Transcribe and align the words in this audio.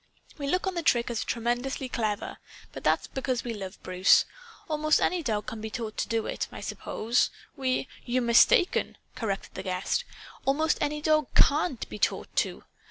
We 0.39 0.47
look 0.47 0.65
on 0.65 0.73
the 0.73 0.81
trick 0.81 1.11
as 1.11 1.23
tremendously 1.23 1.87
clever. 1.87 2.39
But 2.71 2.83
that's 2.83 3.05
because 3.05 3.43
we 3.43 3.53
love 3.53 3.77
Bruce. 3.83 4.25
Almost 4.67 4.99
any 4.99 5.21
dog 5.21 5.45
can 5.45 5.61
be 5.61 5.69
taught 5.69 5.95
to 5.97 6.07
do 6.07 6.25
it, 6.25 6.47
I 6.51 6.59
suppose. 6.59 7.29
We" 7.55 7.87
"You're 8.07 8.23
mistaken!" 8.23 8.97
corrected 9.13 9.53
the 9.53 9.61
guest. 9.61 10.03
"Almost 10.43 10.79
any 10.81 11.03
dog 11.03 11.27
CAN'T 11.35 11.87
be 11.87 11.99
taught 11.99 12.35
to. 12.37 12.63